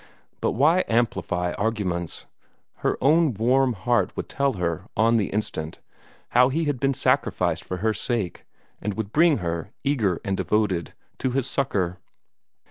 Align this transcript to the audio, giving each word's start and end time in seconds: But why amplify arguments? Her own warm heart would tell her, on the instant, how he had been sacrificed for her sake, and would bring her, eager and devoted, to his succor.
But 0.41 0.53
why 0.53 0.83
amplify 0.87 1.51
arguments? 1.59 2.25
Her 2.77 2.97
own 3.01 3.35
warm 3.35 3.73
heart 3.73 4.11
would 4.17 4.27
tell 4.27 4.53
her, 4.53 4.87
on 4.97 5.17
the 5.17 5.27
instant, 5.27 5.77
how 6.29 6.49
he 6.49 6.63
had 6.63 6.79
been 6.79 6.95
sacrificed 6.95 7.63
for 7.63 7.77
her 7.85 7.93
sake, 7.93 8.43
and 8.81 8.95
would 8.95 9.11
bring 9.13 9.37
her, 9.45 9.69
eager 9.83 10.19
and 10.25 10.35
devoted, 10.35 10.95
to 11.19 11.29
his 11.29 11.45
succor. 11.45 11.99